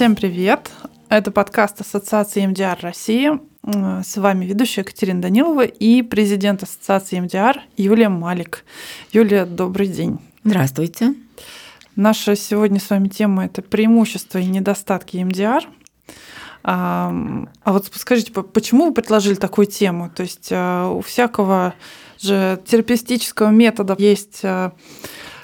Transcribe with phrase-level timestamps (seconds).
[0.00, 0.70] Всем привет!
[1.10, 3.32] Это подкаст Ассоциации МДР России.
[4.02, 8.64] С вами ведущая Екатерина Данилова и президент Ассоциации МДР Юлия Малик.
[9.12, 10.18] Юлия, добрый день.
[10.42, 11.12] Здравствуйте.
[11.96, 15.68] Наша сегодня с вами тема– это преимущества и недостатки МДР.
[16.62, 17.14] А,
[17.62, 20.08] а вот скажите, почему вы предложили такую тему?
[20.08, 21.74] То есть а, у всякого
[22.18, 24.72] же терапевтического метода есть а,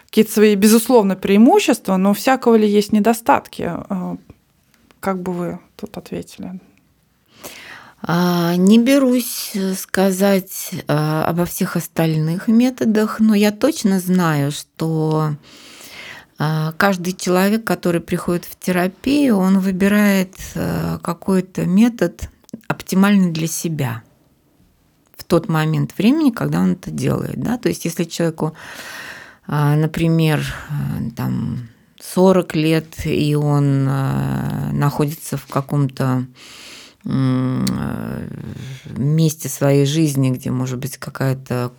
[0.07, 3.71] какие-то свои, безусловно, преимущества, но у всякого ли есть недостатки?
[5.06, 6.60] Как бы вы тут ответили?
[8.09, 15.37] Не берусь сказать обо всех остальных методах, но я точно знаю, что
[16.37, 20.35] каждый человек, который приходит в терапию, он выбирает
[21.02, 22.29] какой-то метод
[22.66, 24.02] оптимальный для себя
[25.16, 27.41] в тот момент времени, когда он это делает.
[27.41, 27.59] Да?
[27.59, 28.57] То есть если человеку,
[29.46, 30.45] например,
[31.15, 31.68] там
[32.01, 36.27] 40 лет, и он э, находится в каком-то
[38.97, 41.71] месте своей жизни, где, может быть, какая-то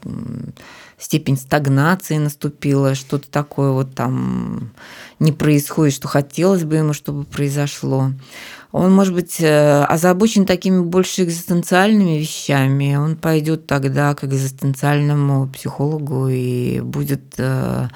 [0.97, 4.71] степень стагнации наступила, что-то такое вот там
[5.19, 8.11] не происходит, что хотелось бы ему, чтобы произошло.
[8.71, 12.95] Он, может быть, э, озабочен такими больше экзистенциальными вещами.
[12.95, 17.87] Он пойдет тогда к экзистенциальному психологу и будет э,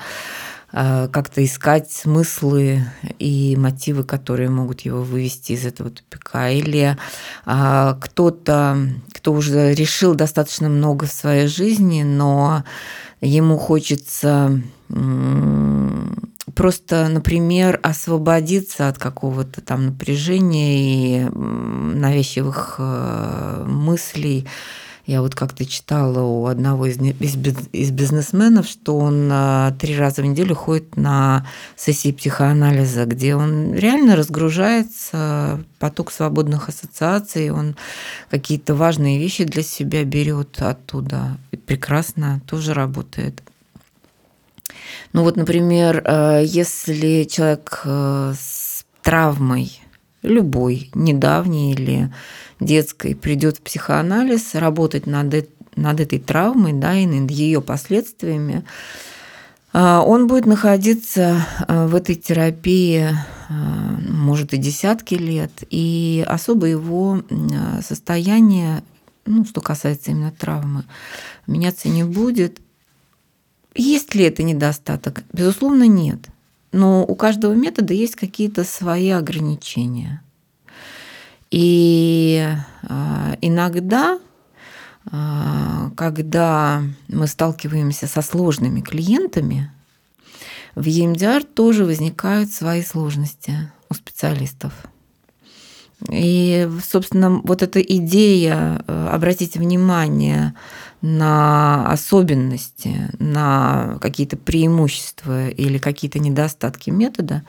[0.71, 2.85] как-то искать смыслы
[3.19, 6.49] и мотивы, которые могут его вывести из этого тупика.
[6.49, 6.97] Или
[7.45, 8.77] а, кто-то,
[9.13, 12.63] кто уже решил достаточно много в своей жизни, но
[13.19, 14.61] ему хочется
[16.55, 24.47] просто, например, освободиться от какого-то там напряжения и навязчивых э, мыслей,
[25.05, 30.25] я вот как-то читала у одного из, из бизнесменов, что он а, три раза в
[30.25, 37.75] неделю ходит на сессии психоанализа, где он реально разгружается, поток свободных ассоциаций, он
[38.29, 41.37] какие-то важные вещи для себя берет оттуда.
[41.51, 43.41] И прекрасно тоже работает.
[45.13, 49.81] Ну вот, например, э, если человек э, с травмой,
[50.23, 52.13] любой, недавней или
[52.59, 58.63] детской, придет в психоанализ, работать над, над этой травмой, да, и над ее последствиями,
[59.73, 63.09] а, он будет находиться а, в этой терапии,
[63.49, 63.53] а,
[64.09, 67.21] может, и десятки лет, и особо его
[67.81, 68.83] состояние,
[69.25, 70.83] ну, что касается именно травмы,
[71.47, 72.59] меняться не будет.
[73.73, 75.23] Есть ли это недостаток?
[75.31, 76.30] Безусловно, нет.
[76.71, 80.21] Но у каждого метода есть какие-то свои ограничения.
[81.49, 82.47] И
[82.83, 84.19] а, иногда,
[85.11, 89.69] а, когда мы сталкиваемся со сложными клиентами,
[90.75, 94.73] в EMDR тоже возникают свои сложности у специалистов.
[96.09, 100.53] И, собственно, вот эта идея, э, обратите внимание
[101.01, 107.43] на особенности, на какие-то преимущества или какие-то недостатки метода,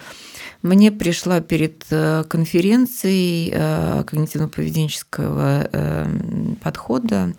[0.62, 7.34] мне пришла перед э, конференцией э, когнитивно-поведенческого подхода,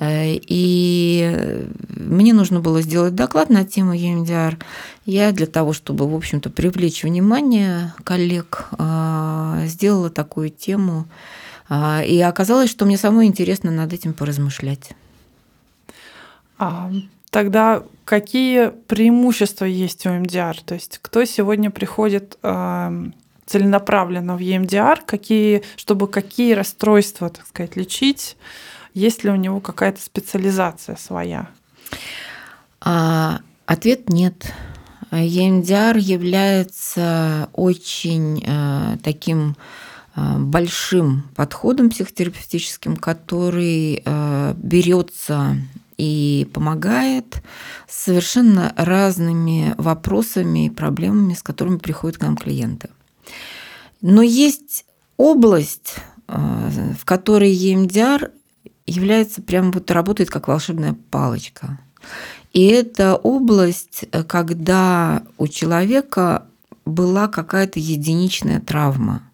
[0.00, 4.58] и мне нужно было сделать доклад на тему EMDR.
[5.04, 8.68] Я для того, чтобы, в общем-то, привлечь внимание коллег,
[9.66, 11.06] сделала такую тему.
[12.06, 14.92] И оказалось, что мне самой интересно над этим поразмышлять.
[16.58, 16.90] А,
[17.32, 20.60] тогда какие преимущества есть у МДР?
[20.64, 23.04] То есть кто сегодня приходит э,
[23.46, 28.36] целенаправленно в EMDR, какие, чтобы какие расстройства, так сказать, лечить?
[28.94, 31.48] Есть ли у него какая-то специализация своя?
[32.80, 34.52] А, ответ нет.
[35.10, 39.56] EMDR является очень э, таким
[40.14, 45.56] Э, большим подходом психотерапевтическим, который э, берется
[46.02, 47.40] и помогает
[47.88, 52.90] совершенно разными вопросами и проблемами, с которыми приходят к нам клиенты.
[54.00, 54.84] Но есть
[55.16, 55.94] область,
[56.26, 58.32] э, в которой EMDR
[58.84, 61.78] является прямо вот работает как волшебная палочка.
[62.52, 66.46] И это область, когда у человека
[66.84, 69.22] была какая-то единичная травма–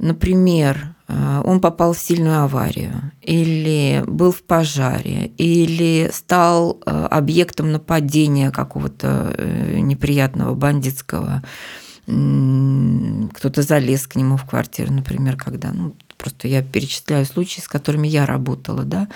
[0.00, 0.99] Например, э,
[1.44, 9.34] он попал в сильную аварию, или был в пожаре, или стал э, объектом нападения какого-то
[9.36, 11.42] э, неприятного бандитского.
[12.06, 18.08] Кто-то залез к нему в квартиру, например, когда, ну, просто я перечисляю случаи, с которыми
[18.08, 19.06] я работала, да,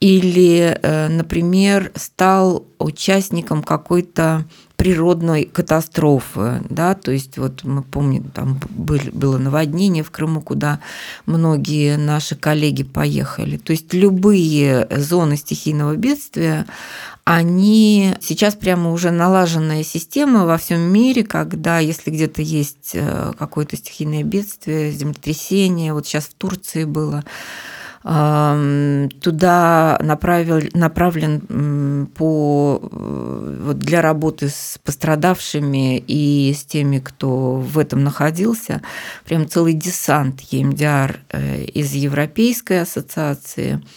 [0.00, 0.78] или,
[1.10, 4.46] например, стал участником какой-то
[4.82, 10.80] природной катастрофы, да, то есть вот мы помним, там были, было наводнение в Крыму, куда
[11.24, 13.58] многие наши коллеги поехали.
[13.58, 16.66] То есть любые зоны стихийного бедствия,
[17.22, 23.76] они сейчас прямо уже налаженная система во всем мире, когда если где-то есть э, какое-то
[23.76, 27.22] стихийное бедствие, землетрясение, вот сейчас в Турции было,
[28.02, 32.61] туда направил, направлен по,
[33.72, 38.82] вот для работы с пострадавшими и с теми, кто в этом находился,
[39.24, 43.82] прям целый десант ЕМДР э, из Европейской ассоциации–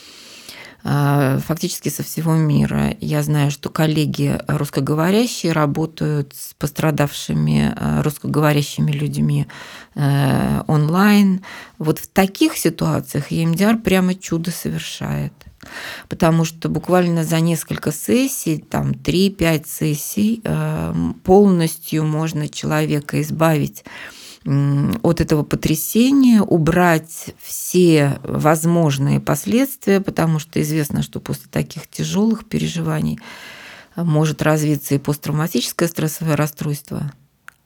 [0.88, 2.96] а, фактически со всего мира.
[3.02, 9.48] Я знаю, что коллеги русскоговорящие работают с пострадавшими а, русскоговорящими людьми
[9.96, 11.44] э, онлайн.
[11.80, 15.34] Вот в таких ситуациях EMDR прямо чудо совершает.
[16.10, 23.84] Потому что буквально за несколько сессий, там 3-5 сессий, э, полностью можно человека избавить
[24.46, 33.20] от этого потрясения, убрать все возможные последствия, потому что известно, что после таких тяжелых переживаний
[33.96, 37.12] может развиться и посттравматическое стрессовое расстройство.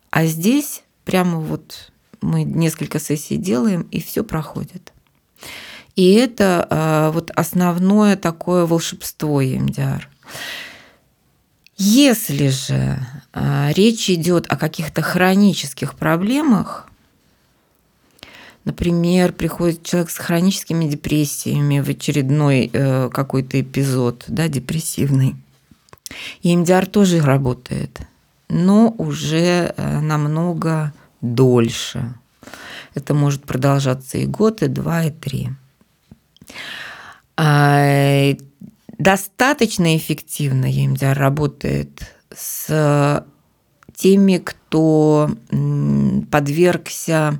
[0.09, 1.91] А здесь прямо вот
[2.21, 4.93] мы несколько сессий делаем, и все проходит.
[5.99, 10.03] И это а, вот основное такое волшебство EMDR.
[11.75, 16.87] Если же э, речь идет о каких-то хронических проблемах,
[18.63, 25.35] например, приходит человек с хроническими депрессиями в очередной э, какой-то эпизод, да, депрессивный,
[26.41, 27.99] и тоже работает,
[28.47, 32.13] но уже э, намного дольше.
[32.95, 35.49] Это может продолжаться и год, и два, и три.
[37.37, 38.35] А,
[38.97, 42.01] достаточно эффективно EMDR работает
[42.35, 43.25] с
[43.95, 45.29] теми, кто
[46.31, 47.39] подвергся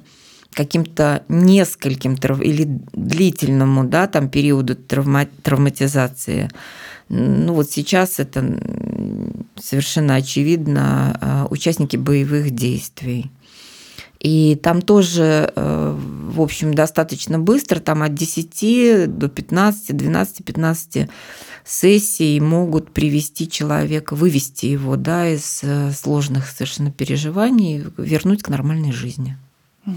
[0.52, 6.50] каким-то нескольким или длительному да, там, периоду травма, травматизации.
[7.08, 8.60] Ну вот сейчас это
[9.56, 13.32] совершенно очевидно а, участники боевых действий.
[14.20, 15.96] И там тоже, э,
[16.32, 21.10] в общем, достаточно быстро, там от 10 до 15, 12-15
[21.64, 28.92] сессий могут привести человека, вывести его да, из э, сложных совершенно переживаний, вернуть к нормальной
[28.92, 29.38] жизни.
[29.86, 29.96] Угу.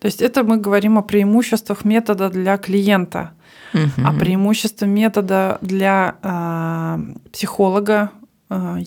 [0.00, 3.32] То есть это мы говорим о преимуществах метода для клиента,
[3.72, 4.02] угу.
[4.04, 8.10] а преимущества метода для э, психолога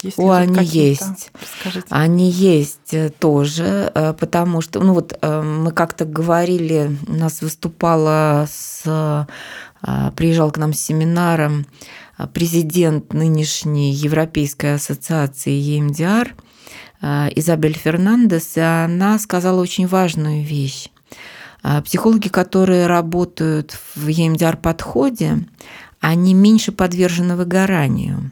[0.01, 1.31] есть О, они есть.
[1.33, 1.87] Расскажите.
[1.89, 7.41] Они есть э, тоже, э, потому что, ну вот э, мы как-то говорили, у нас
[7.41, 9.27] выступала с,
[10.15, 11.65] приезжал к нам с семинаром
[12.33, 16.31] президент нынешней Европейской ассоциации EMDR
[17.35, 20.89] Изабель Фернандес, и она сказала очень важную вещь.
[21.85, 25.45] Психологи, которые работают в EMDR-подходе,
[26.01, 28.31] они меньше подвержены выгоранию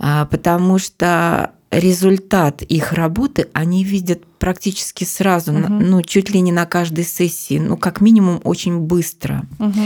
[0.00, 5.68] потому что результат их работы они видят практически сразу, угу.
[5.68, 9.46] ну, чуть ли не на каждой сессии, ну, как минимум, очень быстро.
[9.58, 9.80] Угу.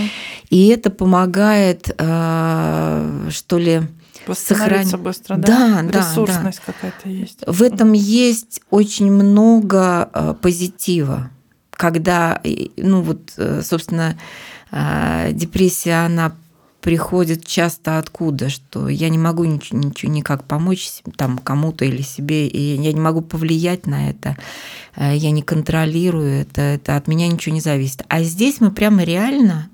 [0.51, 3.83] И это помогает, э, что ли,
[4.33, 5.83] сохранить быстро, да?
[5.83, 6.73] Да, Ресурсность да.
[6.73, 7.45] какая-то есть.
[7.47, 11.31] В этом есть очень много э, позитива,
[11.73, 12.41] когда,
[12.77, 14.17] ну, вот, э, собственно,
[15.31, 16.35] депрессия, она
[16.85, 22.47] приходит часто откуда, что я не могу ничего, ничего никак помочь там кому-то или себе,
[22.47, 24.37] и я не могу повлиять на это,
[24.95, 28.03] э, я не контролирую это, это от меня ничего не зависит.
[28.09, 29.71] А здесь мы прямо реально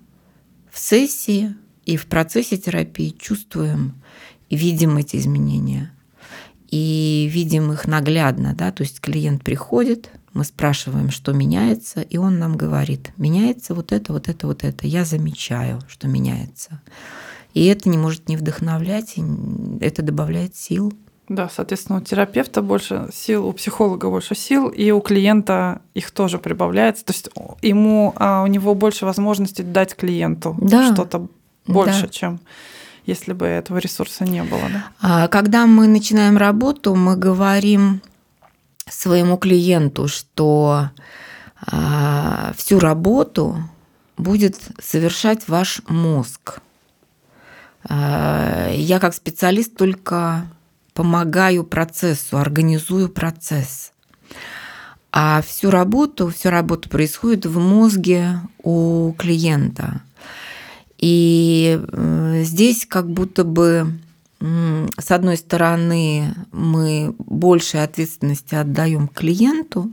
[0.70, 4.00] в сессии и в процессе терапии чувствуем
[4.48, 5.90] и видим эти изменения.
[6.70, 12.38] И видим их наглядно, да, то есть клиент приходит, мы спрашиваем, что меняется, и он
[12.38, 14.86] нам говорит, меняется вот это, вот это, вот это.
[14.86, 16.80] Я замечаю, что меняется.
[17.52, 19.22] И это не может не вдохновлять, и
[19.80, 20.92] это добавляет сил.
[21.28, 26.38] Да, соответственно, у терапевта больше сил, у психолога больше сил, и у клиента их тоже
[26.38, 27.04] прибавляется.
[27.04, 27.30] То есть
[27.62, 30.92] ему, а, у него больше возможностей дать клиенту да.
[30.92, 31.28] что-то
[31.66, 32.08] больше, да.
[32.08, 32.40] чем
[33.06, 34.62] если бы этого ресурса не было.
[34.72, 34.84] Да?
[35.00, 38.02] А когда мы начинаем работу, мы говорим
[38.88, 40.90] своему клиенту, что
[41.66, 43.58] а, всю работу
[44.16, 46.60] будет совершать ваш мозг.
[47.88, 50.46] А, я как специалист только
[50.94, 53.92] помогаю процессу, организую процесс.
[55.12, 60.02] А всю работу, всю работу происходит в мозге у клиента.
[60.98, 61.80] И
[62.42, 63.98] здесь как будто бы
[64.40, 69.92] с одной стороны, мы больше ответственности отдаем клиенту,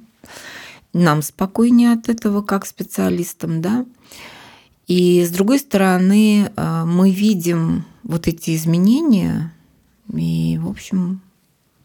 [0.93, 3.85] нам спокойнее от этого как специалистам, да.
[4.87, 9.53] И с другой стороны, э, мы видим вот эти изменения
[10.13, 11.21] и, в общем,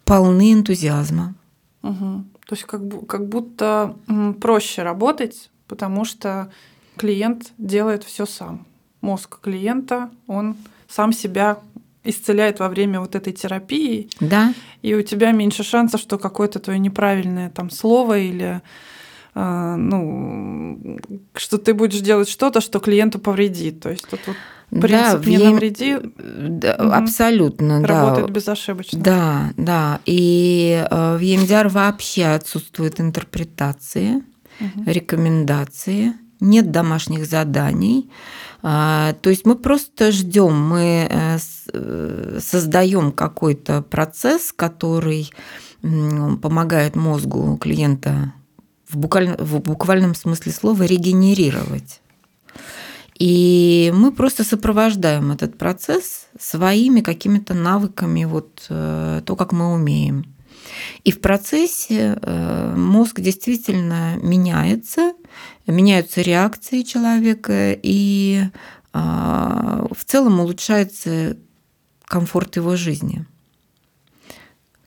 [0.05, 1.35] полны энтузиазма.
[1.83, 2.25] Угу.
[2.47, 3.97] То есть как, как будто
[4.41, 6.53] проще работать, потому что
[6.97, 8.67] клиент делает все сам.
[9.01, 10.55] Мозг клиента, он
[10.89, 11.59] сам себя
[12.05, 14.09] исцеляет во время вот этой терапии.
[14.21, 14.53] Да.
[14.83, 18.61] И у тебя меньше шансов, что какое-то твое неправильное там слово или
[19.35, 20.99] э, ну,
[21.35, 23.81] что ты будешь делать что-то, что клиенту повредит.
[23.81, 24.37] То есть тут вот
[24.81, 25.51] принцип да, не ем...
[25.53, 25.97] навреди.
[26.17, 26.93] Да, угу.
[26.93, 28.33] Абсолютно, Работает да.
[28.33, 28.99] безошибочно.
[29.01, 30.01] Да, да.
[30.07, 34.17] И э, в EMDR вообще отсутствует интерпретации,
[34.61, 34.83] угу.
[34.87, 38.11] рекомендации, нет домашних заданий.
[38.63, 41.39] А, то есть мы просто ждем, мы э,
[41.73, 45.31] э, создаем какой-то процесс, который
[45.81, 48.33] помогает мозгу клиента
[48.89, 52.01] в, буквально, в буквальном смысле слова регенерировать.
[53.19, 60.25] И мы просто сопровождаем этот процесс своими какими-то навыками, вот э, то, как мы умеем.
[61.03, 62.19] И в процессе
[62.77, 65.15] мозг действительно меняется,
[65.67, 68.45] меняются реакции человека, и
[68.93, 71.37] а, в целом улучшается
[72.05, 73.25] комфорт его жизни.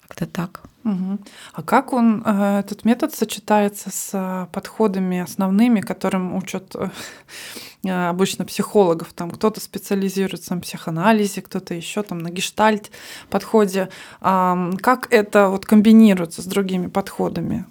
[0.01, 0.61] Как-то так.
[0.85, 1.17] Угу.
[1.53, 8.45] А как он, э, этот метод сочетается с э, подходами основными, которым учат э, обычно
[8.45, 9.11] психологов?
[9.13, 12.91] Там кто-то специализируется на психоанализе, кто-то еще там на гештальт
[13.31, 13.89] подходе.
[14.21, 17.65] Как это вот комбинируется с другими подходами?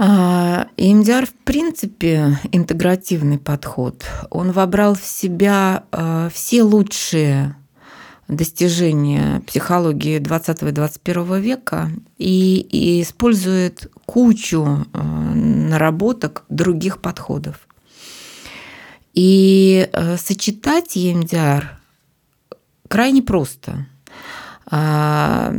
[0.00, 4.04] EMDR, в принципе, интегративный подход.
[4.30, 5.84] Он вобрал в себя
[6.32, 7.54] все лучшие
[8.26, 17.66] достижения психологии 20 и 21 века и, и использует кучу э, наработок других подходов.
[19.12, 21.64] И сочетать EMDR
[22.90, 23.86] крайне просто.
[24.66, 25.52] А,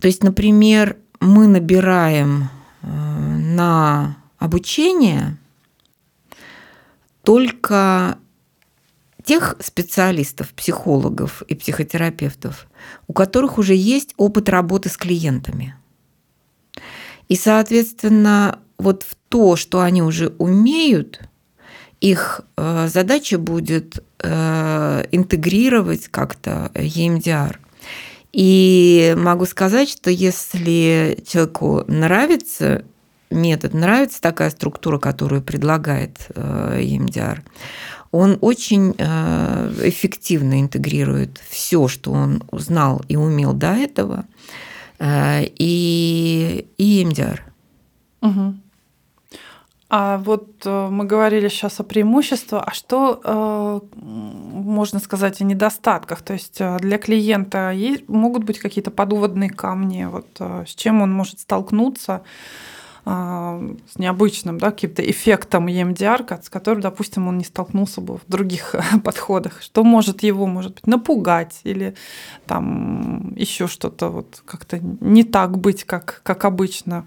[0.00, 2.48] то есть, например, мы набираем
[2.86, 5.36] на обучение
[7.22, 8.18] только
[9.24, 12.68] тех специалистов, психологов и психотерапевтов,
[13.08, 15.74] у которых уже есть опыт работы с клиентами.
[17.28, 21.20] И, соответственно, вот в то, что они уже умеют,
[22.00, 27.56] их э, задача будет э, интегрировать как-то EMDR.
[28.36, 32.84] И могу сказать, что если человеку нравится
[33.30, 37.38] метод, нравится такая структура, которую предлагает EMDR,
[38.10, 44.26] он очень э, эффективно интегрирует все, что он узнал и умел до этого,
[44.98, 47.40] э, и, и MDR.
[48.20, 48.54] Угу.
[49.88, 56.22] А вот э, мы говорили сейчас о преимуществах, а что можно сказать о недостатках?
[56.22, 61.40] То есть для клиента есть, могут быть какие-то подводные камни, вот с чем он может
[61.40, 62.22] столкнуться?
[63.04, 68.74] С необычным, да, каким-то эффектом EMDR, с которым, допустим, он не столкнулся бы в других
[69.04, 69.62] подходах.
[69.62, 71.94] Что может его, может быть, напугать или
[72.46, 77.06] там еще что-то вот как-то не так быть, как, как обычно.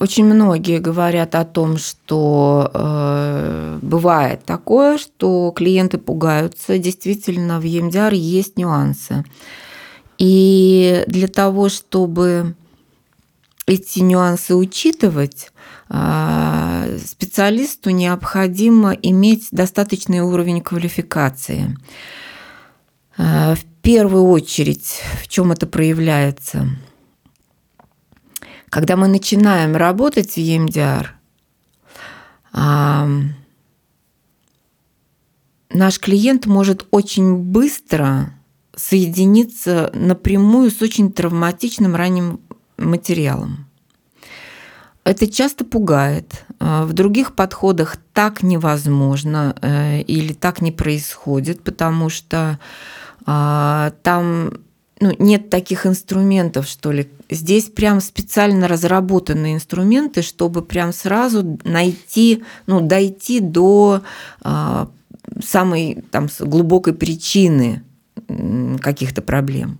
[0.00, 6.78] Очень многие говорят о том, что э, бывает такое, что клиенты пугаются.
[6.78, 9.24] Действительно, в EMDR есть нюансы.
[10.18, 12.54] И для того, чтобы
[13.66, 15.52] эти нюансы учитывать,
[15.90, 21.76] а, специалисту необходимо иметь достаточный уровень квалификации.
[23.16, 26.68] А, в первую очередь, в чем это проявляется?
[28.70, 31.06] Когда мы начинаем работать в EMDR,
[35.70, 38.32] наш клиент может очень быстро
[38.74, 42.40] соединиться напрямую с очень травматичным ранним
[42.76, 43.66] материалом.
[45.04, 46.44] Это часто пугает.
[46.60, 52.58] А, в других подходах так невозможно э, или так не происходит, потому что
[53.24, 54.52] а, там
[55.00, 57.08] ну, нет таких инструментов, что ли.
[57.30, 64.02] Здесь прям специально разработанные инструменты, чтобы прям сразу найти, ну, дойти до
[64.40, 64.88] а,
[65.44, 67.82] самой там, глубокой причины
[68.80, 69.78] каких-то проблем.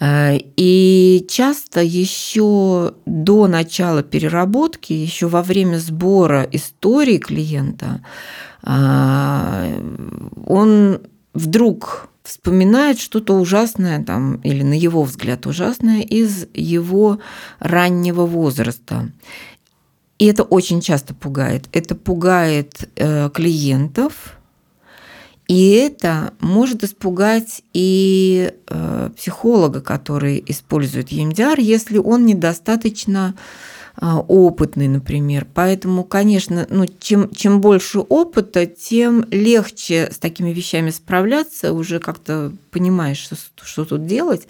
[0.00, 8.00] Э, и часто еще до начала переработки, еще во время сбора истории клиента,
[8.62, 9.82] э,
[10.46, 11.00] он
[11.32, 17.20] вдруг вспоминает что-то ужасное там, или на его взгляд ужасное из его
[17.60, 19.12] раннего возраста.
[20.18, 21.68] И это очень часто пугает.
[21.72, 24.38] Это пугает э, клиентов,
[25.48, 33.34] и это может испугать и э, психолога, который использует EMDR, если он недостаточно
[34.00, 35.46] опытный, например.
[35.54, 42.52] Поэтому, конечно, ну, чем, чем больше опыта, тем легче с такими вещами справляться, уже как-то
[42.70, 44.48] понимаешь, что, что тут делать.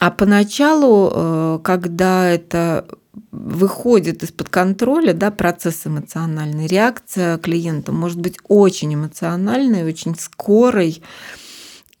[0.00, 2.86] А поначалу, э, когда это
[3.30, 11.02] выходит из-под контроля, да, процесс эмоциональный, реакция клиента может быть очень эмоциональной, очень скорой,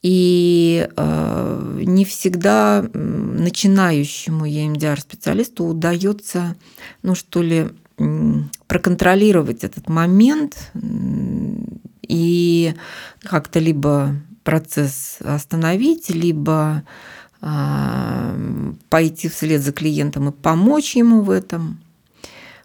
[0.04, 6.56] и э, не всегда начинающему EMDR-специалисту удается,
[7.02, 7.70] ну что ли,
[8.66, 10.72] проконтролировать этот момент
[12.02, 12.74] и
[13.22, 16.82] как-то либо процесс остановить, либо
[17.40, 18.36] а,
[18.90, 21.78] пойти вслед за клиентом и помочь ему в этом.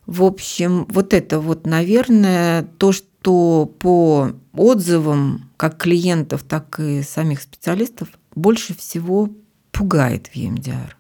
[0.10, 7.44] В общем, вот это вот, наверное, то, что по отзывам как клиентов, так и самих
[7.44, 9.30] специалистов больше всего
[9.72, 10.94] пугает в EMDR.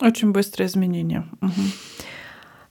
[0.00, 1.26] Очень быстрые изменения.
[1.42, 1.52] Угу.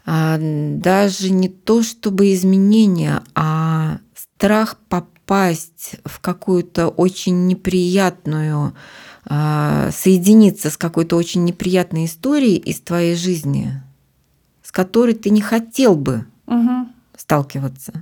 [0.07, 8.73] А, даже не то чтобы изменения, а страх попасть в какую-то очень неприятную
[9.25, 13.83] а, соединиться с какой-то очень неприятной историей из твоей жизни,
[14.75, 16.89] которой ты не хотел бы угу.
[17.15, 17.93] сталкиваться.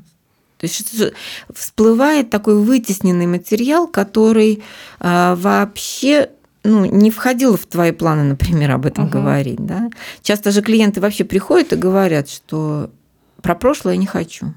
[0.58, 0.96] То есть
[1.54, 4.64] всплывает такой вытесненный материал, который
[5.00, 6.32] а, вообще
[6.64, 9.14] ну, не входил в твои планы, например, об этом угу.
[9.14, 9.64] говорить.
[9.64, 9.92] Да?
[10.24, 12.90] Часто же клиенты вообще приходят и говорят, что
[13.44, 14.56] про прошлое я не хочу.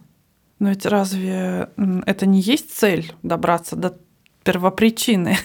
[0.59, 1.69] Но ведь разве
[2.07, 3.99] это не есть цель добраться до
[4.47, 5.37] первопричины.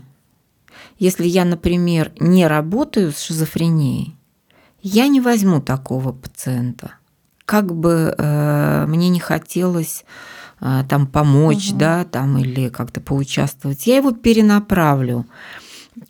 [0.98, 4.16] Если я, например, не работаю с шизофренией,
[4.82, 6.94] я не возьму такого пациента.
[7.46, 10.06] Как бы э, мне не хотелось
[10.62, 11.80] э, там помочь, угу.
[11.80, 15.26] да, там или как-то поучаствовать, я его перенаправлю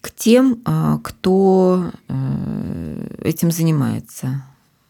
[0.01, 4.43] к тем, э, кто э, этим занимается.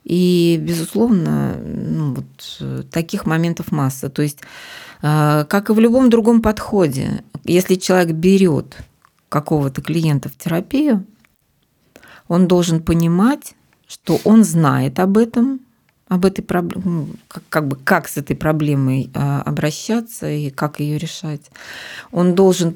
[0.04, 4.10] И, безусловно, ну, вот, э, таких моментов масса.
[4.10, 4.40] То есть,
[5.02, 8.78] э, как и в любом другом подходе, если человек берет
[9.30, 11.06] какого-то клиента в терапию,
[12.28, 13.56] он должен понимать,
[13.88, 15.62] что он знает об этом,
[16.08, 20.80] об этой проблеме, ну, как, как бы как с этой проблемой а, обращаться и как
[20.80, 21.52] ее решать.
[22.12, 22.76] Он должен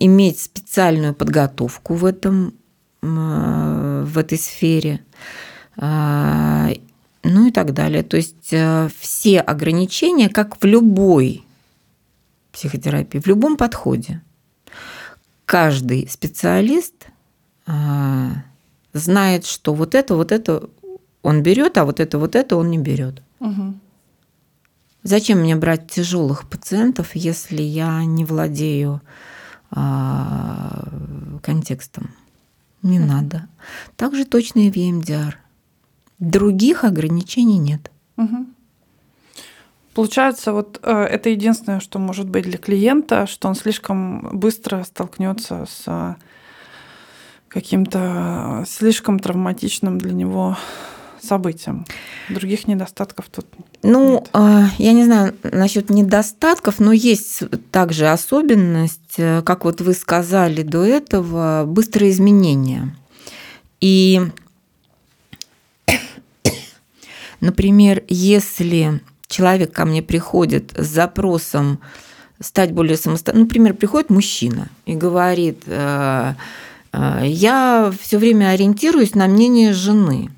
[0.00, 2.54] иметь специальную подготовку в этом
[3.02, 5.02] а, в этой сфере,
[5.76, 6.70] а,
[7.22, 8.02] ну и так далее.
[8.02, 8.54] То есть
[8.98, 11.44] все ограничения, как в любой
[12.52, 14.22] психотерапии, в любом подходе
[15.46, 17.06] каждый специалист
[17.66, 18.44] а,
[18.92, 20.68] знает, что вот это, вот это
[21.22, 23.22] он берет, а вот это, вот это он не берет.
[23.40, 23.74] Угу.
[25.04, 29.00] Зачем мне брать тяжелых пациентов, если я не владею
[29.70, 30.88] а,
[31.42, 32.10] контекстом?
[32.82, 33.08] Не угу.
[33.08, 33.48] надо.
[33.96, 35.34] Так же точно и в EMDR.
[36.18, 37.90] Других ограничений нет.
[38.16, 38.46] Угу.
[39.96, 45.64] Получается, вот э, это единственное, что может быть для клиента, что он слишком быстро столкнется
[45.66, 46.16] с
[47.48, 50.58] каким-то слишком травматичным для него
[51.22, 51.86] событиям.
[52.28, 53.46] Других недостатков тут
[53.82, 54.28] Ну, нет.
[54.34, 60.60] а, я не знаю насчет недостатков, но есть также особенность, э, как вот вы сказали
[60.60, 62.94] до этого, быстрые изменения.
[63.80, 64.20] И,
[67.40, 71.80] например, если человек ко мне приходит с запросом
[72.40, 76.34] стать более самостоятельным, например, приходит мужчина и говорит, э,
[76.92, 80.30] э, я все время ориентируюсь на мнение жены.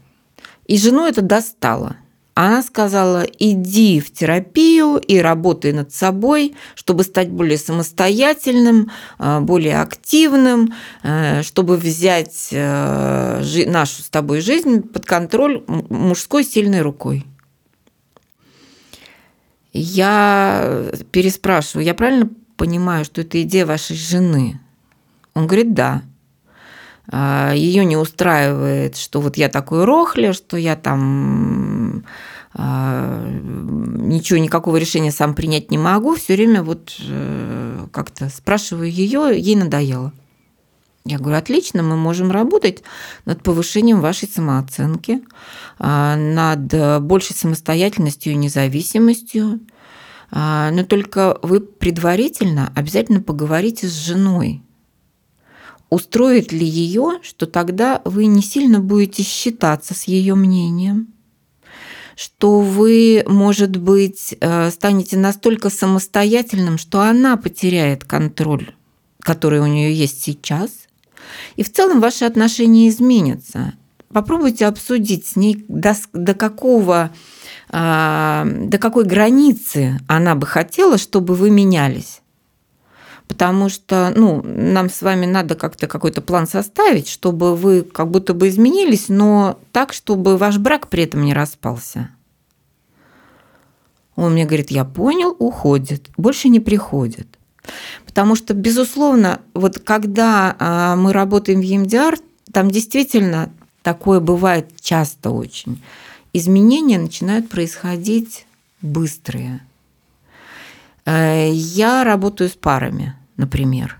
[0.66, 1.96] И жену это достало.
[2.34, 9.80] Она сказала, иди в терапию и работай над собой, чтобы стать более самостоятельным, э, более
[9.80, 10.72] активным,
[11.42, 17.26] чтобы взять нашу с тобой жизнь под контроль мужской сильной рукой.
[19.72, 24.60] Я переспрашиваю, я правильно понимаю, что это идея вашей жены?
[25.34, 26.02] Он говорит, да.
[27.10, 32.04] Ее не устраивает, что вот я такой рохля, что я там
[32.54, 36.16] а, ничего, никакого решения сам принять не могу.
[36.16, 40.12] Все время вот э, как-то спрашиваю ее, ей надоело.
[41.04, 42.82] Я говорю, отлично, мы можем работать
[43.24, 45.22] над повышением вашей самооценки,
[45.78, 49.60] а, над большей самостоятельностью и независимостью.
[50.30, 54.62] А, Но только вы предварительно обязательно поговорите с женой.
[55.90, 61.14] Устроит ли ее, что тогда вы не сильно будете считаться с ее мнением,
[62.14, 68.74] что вы, может быть, э, станете настолько самостоятельным, что она потеряет контроль,
[69.20, 70.87] который у нее есть сейчас,
[71.56, 73.74] и в целом ваши отношения изменятся.
[74.12, 77.10] Попробуйте обсудить с ней до, до какого
[77.70, 82.22] а, до какой границы она бы хотела, чтобы вы менялись.
[83.26, 88.32] Потому что ну, нам с вами надо как-то какой-то план составить, чтобы вы как будто
[88.32, 92.08] бы изменились, но так, чтобы ваш брак при этом не распался.
[94.16, 97.37] Он мне говорит, я понял, уходит, больше не приходит.
[98.06, 102.20] Потому что, безусловно, вот когда а, мы работаем в EMDR,
[102.52, 103.50] там действительно
[103.82, 105.82] такое бывает часто очень.
[106.32, 108.46] Изменения начинают происходить
[108.82, 109.60] быстрые.
[111.04, 113.98] Э, Я работаю с парами, например.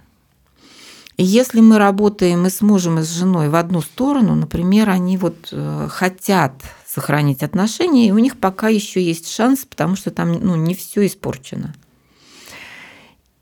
[1.21, 5.49] Если мы работаем и с мужем, и с женой в одну сторону, например, они вот
[5.51, 6.53] э, хотят
[6.87, 11.07] сохранить отношения, и у них пока еще есть шанс, потому что там ну, не все
[11.07, 11.75] испорчено.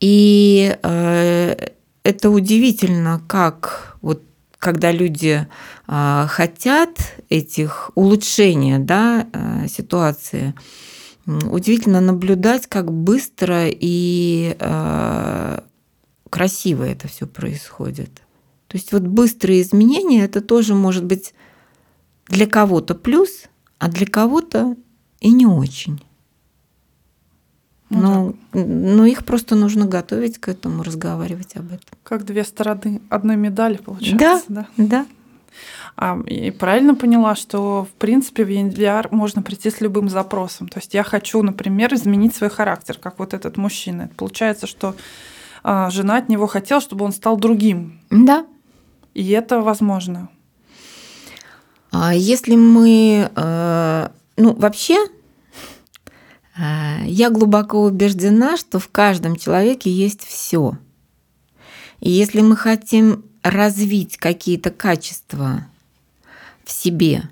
[0.01, 1.57] И э,
[2.03, 4.23] это удивительно, как вот
[4.59, 5.47] когда люди
[5.87, 6.91] э, хотят
[7.29, 10.55] этих улучшения да, э, ситуации,
[11.27, 15.61] удивительно наблюдать, как быстро и э,
[16.31, 18.11] красиво это все происходит.
[18.69, 21.35] То есть вот быстрые изменения это тоже может быть
[22.29, 23.45] для кого-то плюс,
[23.79, 24.77] а для кого-то
[25.21, 26.01] и не очень.
[27.89, 31.99] Но, но их просто нужно готовить к этому, разговаривать об этом.
[32.03, 34.45] Как две стороны одной медали, получается.
[34.49, 35.07] Да, да.
[35.97, 40.69] А, и правильно поняла, что в принципе в EMDR можно прийти с любым запросом.
[40.69, 44.11] То есть я хочу, например, изменить свой характер, как вот этот мужчина.
[44.17, 44.95] Получается, что
[45.63, 48.01] а, жена от него хотела, чтобы он стал другим.
[48.11, 48.47] Да.
[49.15, 50.29] И это возможно.
[51.91, 54.99] А если мы, э, ну вообще,
[56.59, 60.79] я глубоко убеждена, что в каждом человеке есть все.
[62.01, 65.67] И если мы хотим развить какие-то качества
[66.65, 67.23] в себе,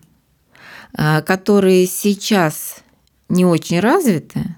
[0.96, 2.76] э, которые сейчас
[3.28, 4.56] не очень развиты,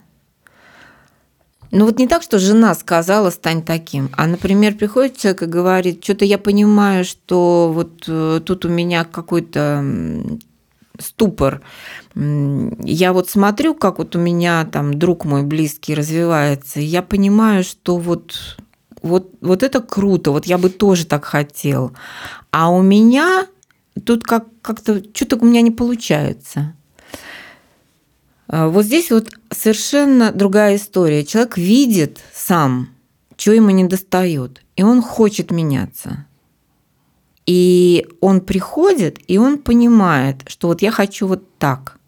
[1.72, 6.04] ну вот не так, что жена сказала, стань таким, а, например, приходит человек и говорит,
[6.04, 9.84] что-то я понимаю, что вот э, тут у меня какой-то
[11.00, 11.62] ступор.
[12.14, 17.64] Я вот смотрю, как вот у меня там друг мой близкий развивается, и я понимаю,
[17.64, 18.58] что вот,
[19.02, 21.92] вот, вот это круто, вот я бы тоже так хотел.
[22.50, 23.46] А у меня
[24.04, 26.74] тут как, как-то что-то у меня не получается.
[28.48, 31.24] Вот здесь вот совершенно другая история.
[31.24, 32.90] Человек видит сам,
[33.36, 36.26] что ему не достает, и он хочет меняться.
[37.46, 41.98] И он приходит, и он понимает, что вот я хочу вот так.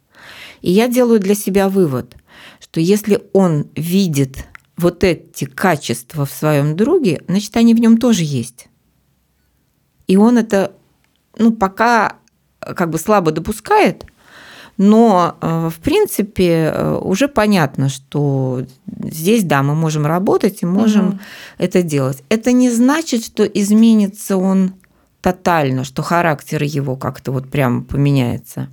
[0.61, 2.17] И я делаю для себя вывод,
[2.61, 4.45] что если он видит
[4.77, 8.69] вот эти качества в своем друге, значит, они в нем тоже есть.
[10.09, 10.73] И он это,
[11.39, 12.17] ну, пока
[12.59, 14.05] как бы слабо допускает–
[14.79, 16.73] но, в принципе,
[17.03, 18.63] уже понятно, что
[19.03, 21.19] здесь, да, мы можем работать и можем угу.
[21.59, 22.23] это делать.
[22.29, 24.75] Это не значит, что изменится он
[25.33, 28.71] тотально, что характер его как-то вот прям поменяется.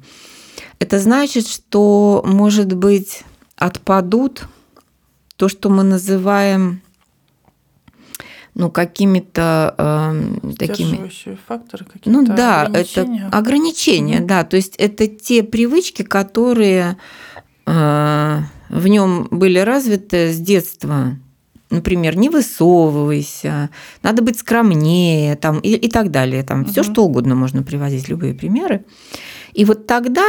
[0.80, 3.24] Это значит, что, может быть,
[3.58, 4.48] отпадут
[5.36, 6.82] то, что мы называем
[8.54, 11.12] ну, какими-то э, такими...
[11.46, 13.28] факторы какие-то Ну да, ограничения.
[13.28, 14.46] это ограничения, да.
[14.46, 16.96] То есть это те привычки, которые
[17.66, 18.40] э,
[18.70, 21.18] в нем были развиты с детства.
[21.70, 23.70] Например, не высовывайся,
[24.04, 26.44] надо быть скромнее, там, и, и так далее.
[26.44, 26.72] Там, mm-hmm.
[26.72, 28.86] Все что угодно можно приводить, любые примеры.
[29.54, 30.26] И вот тогда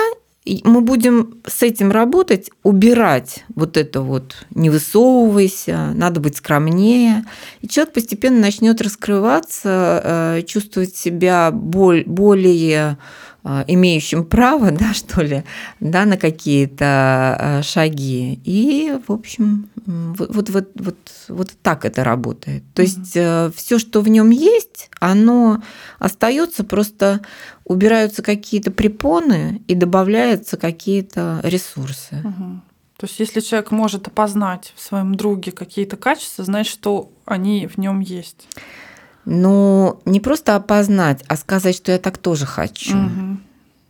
[0.64, 7.24] мы будем с этим работать, убирать вот это вот «не высовывайся», «надо быть скромнее».
[7.60, 12.98] И человек постепенно начнет раскрываться, э, чувствовать себя более
[13.66, 15.44] имеющим право, да, что ли,
[15.80, 18.40] да, на какие-то э, шаги.
[18.44, 20.96] И, в общем, вот, вот, вот, вот,
[21.28, 22.64] вот так это работает.
[22.74, 23.52] То есть mm-hmm.
[23.56, 25.62] все, что в нем есть, оно
[25.98, 27.20] остается просто
[27.64, 32.22] убираются какие-то препоны и добавляются какие-то ресурсы.
[32.24, 32.60] Угу.
[32.98, 37.76] То есть, если человек может опознать в своем друге какие-то качества, значит, что они в
[37.76, 38.48] нем есть.
[39.26, 42.96] Ну, не просто опознать, а сказать, что я так тоже хочу.
[42.96, 43.36] Угу.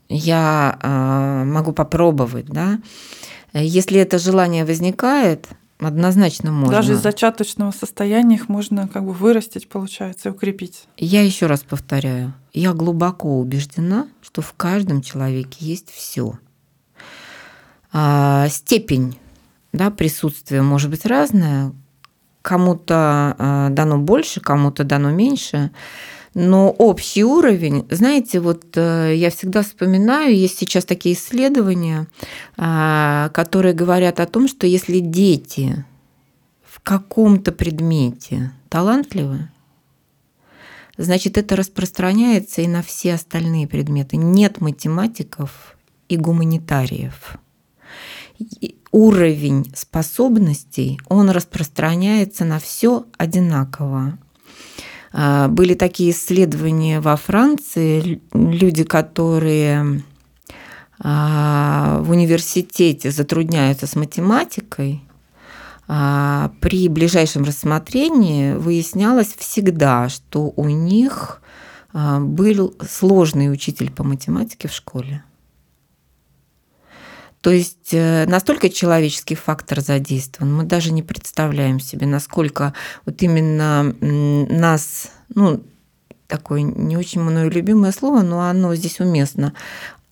[0.08, 2.78] Я э, могу попробовать, да.
[3.52, 6.74] Если это желание возникает, Однозначно можно.
[6.74, 10.84] Даже из зачаточного состояния их можно как бы вырастить, получается, и укрепить.
[10.96, 16.38] Я еще раз повторяю, я глубоко убеждена, что в каждом человеке есть все.
[17.92, 19.18] А, степень
[19.72, 21.72] да, присутствия может быть разная.
[22.46, 25.72] Кому-то а, дано больше, кому-то дано меньше.
[26.32, 32.06] Но общий уровень, знаете, вот э, я всегда вспоминаю, есть сейчас такие исследования,
[32.56, 35.84] а, которые говорят о том, что если дети
[36.62, 39.48] в каком-то предмете талантливы,
[40.96, 44.16] значит, это распространяется и на все остальные предметы.
[44.16, 45.76] Нет математиков
[46.08, 47.38] и гуманитариев.
[48.92, 54.18] Уровень способностей, он распространяется на все одинаково.
[55.12, 60.02] А, были такие исследования во Франции, люди, которые
[60.98, 65.02] а, в университете затрудняются с математикой,
[65.88, 71.40] а, при ближайшем рассмотрении выяснялось всегда, что у них
[71.92, 75.24] был сложный учитель по математике в школе.
[77.46, 83.94] То есть э, настолько человеческий фактор задействован, мы даже не представляем себе, насколько вот именно
[84.00, 85.62] нас, ну,
[86.26, 89.54] такое не очень мною любимое слово, но оно здесь уместно,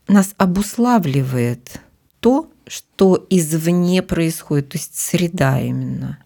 [0.07, 1.81] нас обуславливает
[2.21, 6.19] то, что извне происходит, то есть среда именно.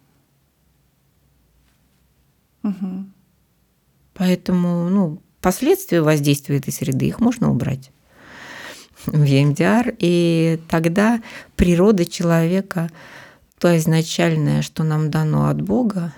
[2.64, 3.06] Угу.
[4.12, 7.92] Поэтому, ну, последствия воздействия этой среды, их можно убрать
[9.10, 11.20] в EMDR, и тогда
[11.56, 12.90] природа человека,
[13.58, 16.12] то изначальное, что нам дано от Бога,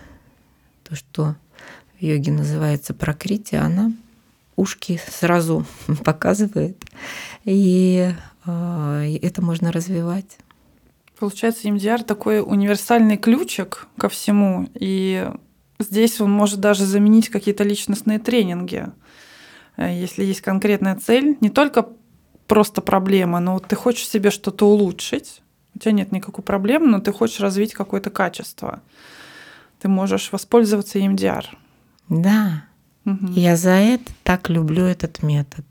[0.84, 1.34] то, что
[1.98, 3.92] в йоге называется прокритие, она
[4.56, 5.64] ушки сразу
[6.04, 6.76] показывает,
[7.44, 8.12] и
[8.44, 10.38] э, это можно развивать.
[11.18, 15.30] Получается, EMDR такой универсальный ключик ко всему, и
[15.78, 18.86] здесь он может даже заменить какие-то личностные тренинги.
[19.76, 21.88] Э, если есть конкретная цель, не только
[22.50, 25.40] просто проблема, но ты хочешь себе что-то улучшить,
[25.76, 28.80] у тебя нет никакой проблемы, но ты хочешь развить какое-то качество.
[29.78, 31.44] Ты можешь воспользоваться EMDR.
[32.08, 32.64] Да.
[33.06, 33.34] Угу.
[33.36, 35.64] Я за это так люблю этот метод.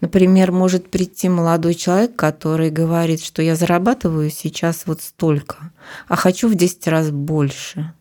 [0.00, 5.72] Например, может прийти молодой человек, который говорит, что я зарабатываю сейчас вот столько,
[6.06, 7.92] а хочу в 10 раз больше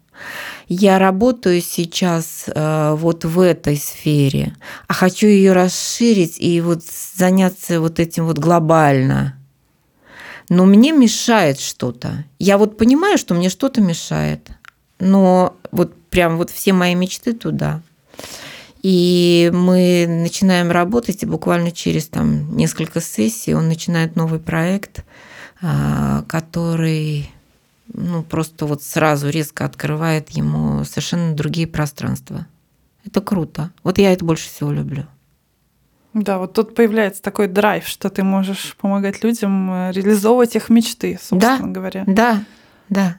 [0.68, 4.56] я работаю сейчас э, вот в этой сфере,
[4.88, 9.38] а хочу ее расширить и вот заняться вот этим вот глобально.
[10.50, 12.26] Но мне мешает что-то.
[12.40, 14.50] Я вот понимаю, что мне что-то мешает,
[15.00, 17.82] но вот прям вот все мои мечты туда.
[18.84, 25.06] И мы начинаем работать, и буквально через там несколько сессий он начинает новый проект,
[25.62, 27.33] а, который
[27.94, 32.48] ну, просто вот сразу резко открывает ему совершенно другие пространства.
[33.06, 33.72] Это круто.
[33.84, 35.06] Вот я это больше всего люблю.
[36.14, 41.20] Да, вот тут появляется такой драйв, что ты можешь помогать людям э, реализовывать их мечты,
[41.22, 42.04] собственно да, говоря.
[42.06, 42.44] Да,
[42.90, 43.18] да.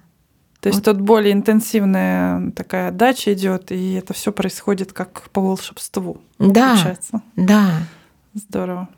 [0.61, 0.97] То есть вот.
[0.97, 6.21] тут более интенсивная такая отдача идет, и это все происходит как по волшебству.
[6.39, 7.21] Да, получается.
[7.37, 7.71] да.
[8.33, 8.89] Здорово.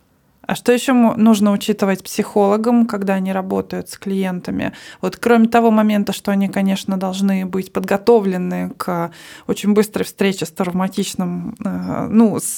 [0.46, 4.72] А что еще нужно учитывать психологам, когда они работают с клиентами?
[5.00, 9.10] Вот кроме того момента, что они, конечно, должны быть подготовлены к
[9.48, 12.56] очень быстрой встрече с травматичным, э, ну, с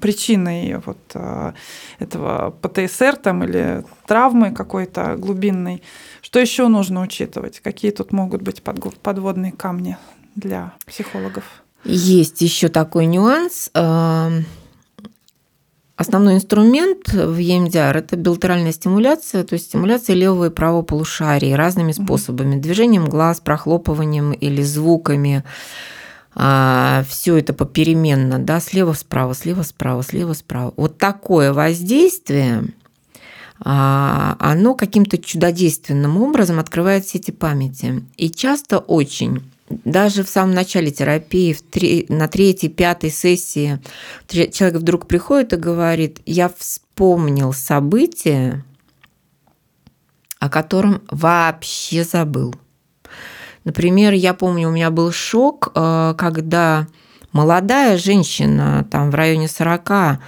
[0.00, 1.52] причиной вот э,
[2.00, 5.82] этого ПТСР там или травмы какой-то глубинной,
[6.22, 7.60] что еще нужно учитывать?
[7.60, 9.96] Какие тут могут быть подводные камни
[10.34, 11.44] для психологов?
[11.84, 14.44] Есть еще такой нюанс эм,
[15.96, 21.92] Основной инструмент в EMDR– это билатеральная стимуляция, то есть стимуляция левого и правого полушарий разными
[21.92, 22.60] способами.
[22.60, 25.42] Движением глаз, прохлопыванием или звуками.
[26.34, 30.74] А, Все это попеременно, да, слева справа, слева справа, слева справа.
[30.76, 32.74] Вот такое воздействие,
[33.60, 38.04] а, оно каким-то чудодейственным образом открывает сети памяти.
[38.18, 43.80] И часто очень даже в самом начале терапии, в три, на третьей, пятой сессии
[44.28, 48.64] человек вдруг приходит и говорит, я вспомнил событие,
[50.38, 52.54] о котором вообще забыл.
[53.64, 56.86] Например, я помню, у меня был шок, э, когда
[57.32, 60.20] молодая женщина, там в районе 40,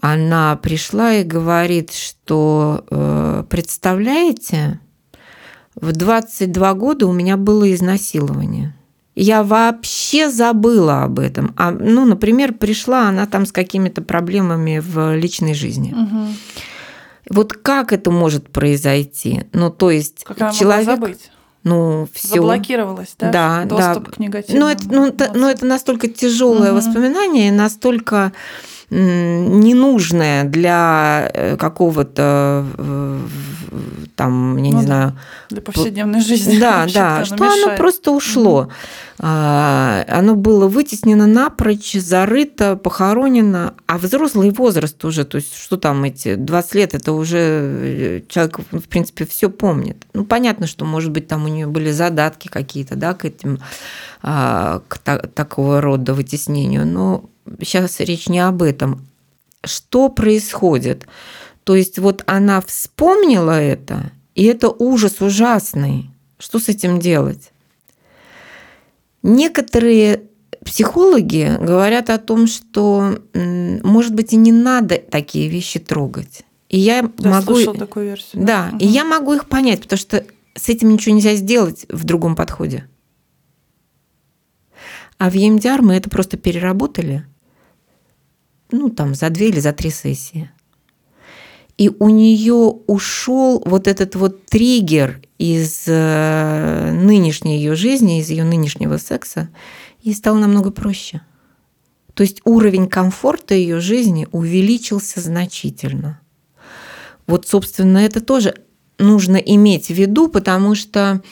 [0.00, 4.80] она пришла и говорит, что, э, представляете,
[5.74, 8.74] в 22 года у меня было изнасилование
[9.20, 11.54] я вообще забыла об этом.
[11.56, 15.92] А, ну, например, пришла она там с какими-то проблемами в личной жизни.
[15.92, 16.26] Угу.
[17.30, 19.44] Вот как это может произойти?
[19.52, 20.86] Ну, то есть как она человек...
[20.86, 21.30] забыть?
[21.64, 22.36] ну, все.
[22.36, 23.30] Заблокировалось, да?
[23.30, 24.12] Да, Доступ да.
[24.12, 24.60] к негативным.
[24.60, 26.78] Ну, это, ну, это, ну, это настолько тяжелое угу.
[26.78, 28.32] воспоминание, настолько
[28.90, 32.64] ненужное для э, какого-то
[34.16, 35.18] там, я ну, не знаю...
[35.48, 36.58] Для повседневной жизни.
[36.58, 37.64] Да, да, что мешает.
[37.64, 38.62] оно просто ушло.
[38.62, 38.68] Угу.
[39.20, 46.34] Оно было вытеснено напрочь, зарыто, похоронено, а взрослый возраст уже, то есть что там эти
[46.34, 50.04] 20 лет, это уже э, человек, в принципе, все помнит.
[50.14, 53.60] Ну, понятно, что, может быть, там у нее были задатки какие-то, да, к этим,
[54.22, 57.24] а, к такого рода вытеснению, но
[57.60, 59.06] сейчас речь не об этом.
[59.64, 61.06] Что происходит?
[61.64, 66.10] То есть вот она вспомнила это, и это ужас ужасный.
[66.38, 67.52] Что с этим делать?
[69.22, 70.22] Некоторые
[70.64, 76.42] психологи говорят о том, что, может быть, и не надо такие вещи трогать.
[76.68, 77.74] И я да, могу...
[77.74, 78.46] такую версию.
[78.46, 78.78] Да, угу.
[78.78, 82.88] и я могу их понять, потому что с этим ничего нельзя сделать в другом подходе.
[85.18, 87.26] А в EMDR мы это просто переработали–
[88.70, 90.50] ну, там, за две или за три сессии.
[91.76, 92.54] И у нее
[92.86, 99.48] ушел вот этот вот триггер из э, нынешней ее жизни, из ее нынешнего секса,
[100.02, 101.22] и стало намного проще.
[102.14, 106.20] То есть уровень комфорта ее жизни увеличился значительно.
[107.28, 108.54] Вот, собственно, это тоже
[108.98, 111.22] нужно иметь в виду, потому что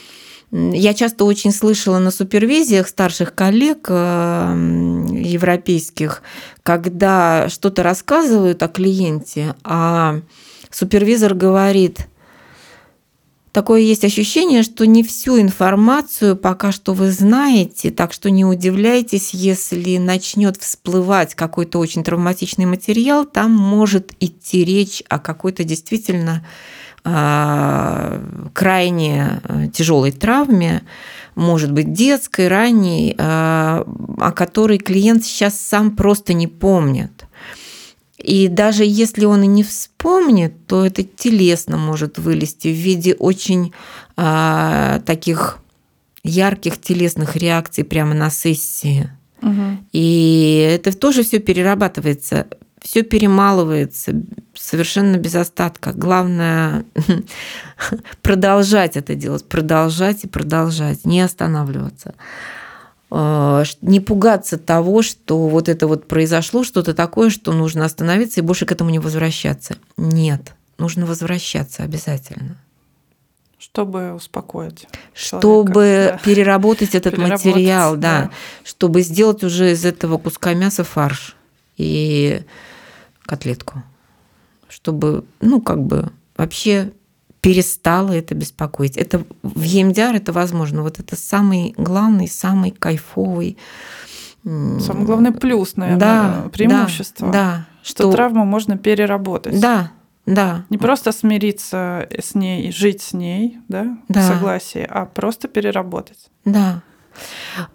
[0.52, 6.22] я часто очень слышала на супервизиях старших коллег э, европейских,
[6.62, 10.20] когда что-то рассказывают о клиенте, а
[10.70, 12.06] супервизор говорит,
[13.50, 19.34] такое есть ощущение, что не всю информацию пока что вы знаете, так что не удивляйтесь,
[19.34, 26.46] если начнет всплывать какой-то очень травматичный материал, там может идти речь о какой-то действительно
[28.52, 30.82] крайне э, тяжелой травме,
[31.34, 33.86] может быть детской, ранней, а,
[34.18, 37.26] о которой клиент сейчас сам просто не помнит.
[38.18, 43.72] И даже если он и не вспомнит, то это телесно может вылезти в виде очень
[44.16, 45.58] таких
[46.24, 49.10] ярких телесных реакций прямо на сессии.
[49.42, 49.78] Угу.
[49.92, 52.46] И это тоже все перерабатывается
[52.86, 54.12] все перемалывается
[54.54, 55.92] совершенно без остатка.
[55.92, 56.84] Главное
[58.22, 62.14] продолжать это делать, продолжать и продолжать, не останавливаться.
[63.10, 68.44] А, не пугаться того, что вот это вот произошло, что-то такое, что нужно остановиться и
[68.44, 69.76] больше к этому не возвращаться.
[69.96, 72.56] Нет, нужно возвращаться обязательно.
[73.58, 74.86] Чтобы успокоить.
[75.12, 76.18] Чтобы да.
[76.24, 78.30] переработать этот материал, да, да,
[78.62, 81.34] чтобы сделать уже из этого куска мяса фарш.
[81.78, 82.42] И
[83.26, 83.82] котлетку,
[84.68, 86.92] чтобы, ну, как бы вообще
[87.40, 88.96] перестало это беспокоить.
[88.96, 90.82] Это в EMDR это возможно.
[90.82, 93.56] Вот это самый главный, самый кайфовый.
[94.42, 97.28] Самый главный плюс, наверное, да, преимущество.
[97.28, 97.66] Да, да.
[97.82, 99.60] Что, что травму можно переработать.
[99.60, 99.92] Да,
[100.24, 100.64] да.
[100.70, 104.20] Не просто смириться с ней, жить с ней, да, да.
[104.20, 106.30] в согласии, а просто переработать.
[106.44, 106.82] Да.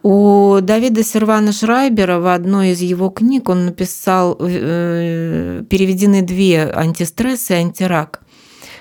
[0.03, 7.53] У Давида Сервана Шрайбера в одной из его книг он написал, э, переведены две антистрессы
[7.53, 8.21] и антирак.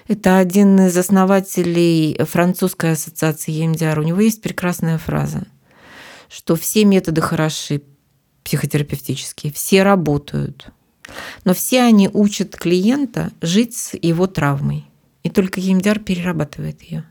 [0.09, 4.01] Это один из основателей французской ассоциации EMDR.
[4.01, 5.47] У него есть прекрасная фраза,
[6.29, 7.83] что все методы хороши
[8.43, 10.67] психотерапевтические, все работают,
[11.45, 14.87] но все они учат клиента жить с его травмой.
[15.23, 17.05] И только EMDR перерабатывает ее.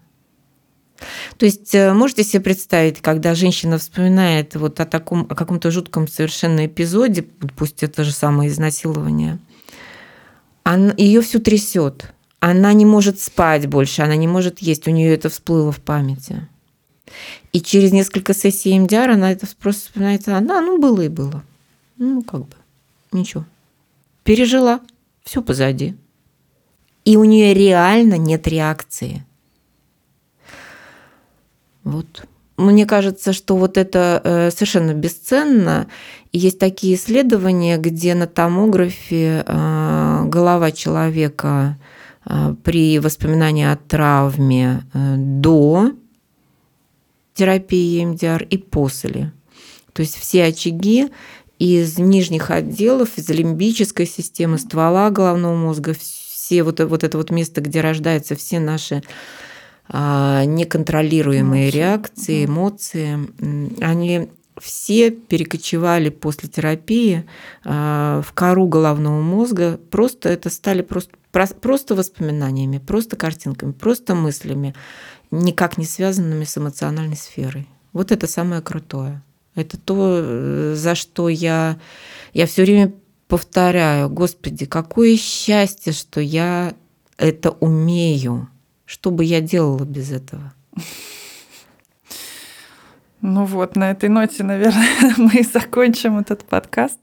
[1.37, 6.07] То есть э, можете себе представить, когда женщина вспоминает вот о таком, о каком-то жутком
[6.07, 9.39] совершенно эпизоде, пусть это же самое изнасилование,
[10.63, 12.13] она, ее всю трясет.
[12.41, 16.47] Она не может спать больше, она не может есть, у нее это всплыло в памяти.
[17.51, 21.43] И через несколько сессий МДР она это просто вспоминает, а, да, ну было и было.
[21.97, 22.55] Ну, как бы,
[23.11, 23.45] ничего.
[24.23, 24.79] Пережила,
[25.23, 25.95] все позади.
[27.03, 29.25] И у нее реально нет реакции–
[31.89, 32.25] вот.
[32.57, 35.87] Мне кажется, что вот это э, совершенно бесценно.
[36.33, 41.77] Есть такие исследования, где на томографе э, голова человека
[42.25, 45.93] э, при воспоминании о травме до
[47.33, 49.31] терапии EMDR и после.
[49.93, 51.07] То есть все очаги
[51.59, 57.61] из нижних отделов, из лимбической системы, ствола головного мозга, все вот, вот это вот место,
[57.61, 59.01] где рождаются все наши
[59.91, 61.77] неконтролируемые эмоции.
[61.77, 64.29] реакции, эмоции, они
[64.59, 67.25] все перекочевали после терапии
[67.63, 69.79] а, в кору головного мозга.
[69.89, 71.15] Просто это стали просто,
[71.61, 74.75] просто воспоминаниями, просто картинками, просто мыслями,
[75.31, 77.67] никак не связанными с эмоциональной сферой.
[77.93, 79.23] Вот это самое крутое.
[79.55, 81.79] Это то, э, за что я,
[82.33, 82.93] я все время
[83.27, 86.73] повторяю, Господи, какое счастье, что я
[87.17, 88.49] это умею.
[88.89, 90.51] Что бы я делала без этого?
[93.21, 94.87] Ну вот, на этой ноте, наверное,
[95.17, 96.97] мы и закончим этот подкаст.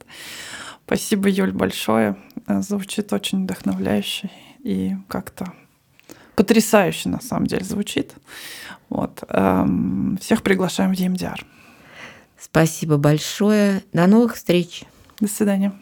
[0.84, 2.16] Спасибо, Юль, большое.
[2.49, 4.30] Звучит очень вдохновляюще
[4.64, 5.53] и как-то
[6.34, 8.14] потрясающе, на самом деле, звучит.
[8.89, 9.22] Вот.
[9.28, 11.45] Эм, всех приглашаем в EMDR.
[12.37, 13.84] Спасибо большое.
[13.93, 14.82] До новых встреч.
[15.20, 15.72] До свидания.